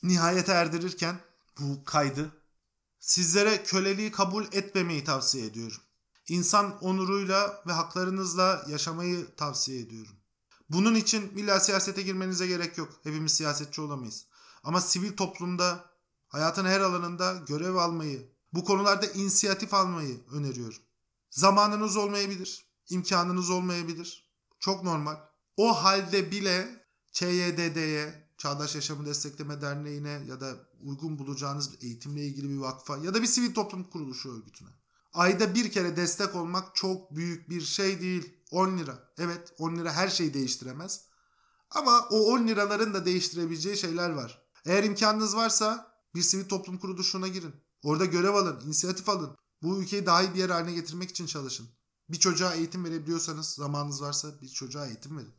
[0.02, 1.20] nihayete erdirirken
[1.60, 2.32] bu kaydı
[3.00, 5.82] sizlere köleliği kabul etmemeyi tavsiye ediyorum.
[6.28, 10.17] İnsan onuruyla ve haklarınızla yaşamayı tavsiye ediyorum.
[10.70, 13.00] Bunun için illa siyasete girmenize gerek yok.
[13.02, 14.26] Hepimiz siyasetçi olamayız.
[14.62, 15.90] Ama sivil toplumda
[16.28, 20.82] hayatın her alanında görev almayı, bu konularda inisiyatif almayı öneriyorum.
[21.30, 24.30] Zamanınız olmayabilir, imkanınız olmayabilir.
[24.58, 25.16] Çok normal.
[25.56, 32.56] O halde bile ÇYDD'ye, Çağdaş Yaşamı Destekleme Derneği'ne ya da uygun bulacağınız eğitimle ilgili bir
[32.56, 34.68] vakfa ya da bir sivil toplum kuruluşu örgütüne.
[35.12, 38.37] Ayda bir kere destek olmak çok büyük bir şey değil.
[38.50, 39.12] 10 lira.
[39.18, 41.04] Evet 10 lira her şeyi değiştiremez.
[41.70, 44.42] Ama o 10 liraların da değiştirebileceği şeyler var.
[44.64, 47.54] Eğer imkanınız varsa bir sivil toplum kuruluşuna girin.
[47.82, 49.36] Orada görev alın, inisiyatif alın.
[49.62, 51.68] Bu ülkeyi daha iyi bir yer haline getirmek için çalışın.
[52.08, 55.34] Bir çocuğa eğitim verebiliyorsanız, zamanınız varsa bir çocuğa eğitim verin.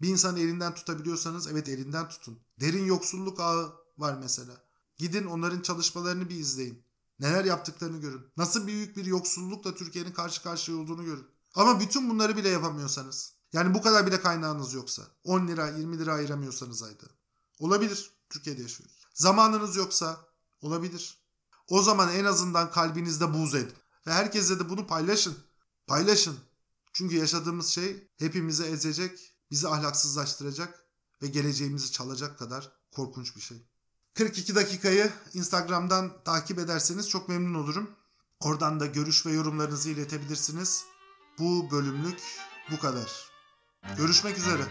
[0.00, 2.38] Bir insanı elinden tutabiliyorsanız evet elinden tutun.
[2.60, 4.52] Derin yoksulluk ağı var mesela.
[4.96, 6.82] Gidin onların çalışmalarını bir izleyin.
[7.20, 8.26] Neler yaptıklarını görün.
[8.36, 11.26] Nasıl büyük bir yoksullukla Türkiye'nin karşı karşıya olduğunu görün.
[11.54, 13.34] Ama bütün bunları bile yapamıyorsanız.
[13.52, 15.02] Yani bu kadar bile kaynağınız yoksa.
[15.24, 17.06] 10 lira 20 lira ayıramıyorsanız ayda.
[17.58, 18.10] Olabilir.
[18.30, 19.06] Türkiye'de yaşıyoruz.
[19.14, 20.20] Zamanınız yoksa
[20.60, 21.18] olabilir.
[21.68, 23.76] O zaman en azından kalbinizde buz edin.
[24.06, 25.38] Ve herkese de bunu paylaşın.
[25.86, 26.38] Paylaşın.
[26.92, 30.84] Çünkü yaşadığımız şey hepimizi ezecek, bizi ahlaksızlaştıracak
[31.22, 33.66] ve geleceğimizi çalacak kadar korkunç bir şey.
[34.14, 37.90] 42 dakikayı Instagram'dan takip ederseniz çok memnun olurum.
[38.40, 40.84] Oradan da görüş ve yorumlarınızı iletebilirsiniz.
[41.40, 42.20] Bu bölümlük
[42.70, 43.30] bu kadar.
[43.96, 44.62] Görüşmek üzere.